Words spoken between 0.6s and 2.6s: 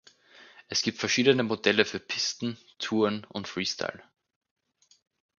Es gibt verschiedene Modelle für Pisten,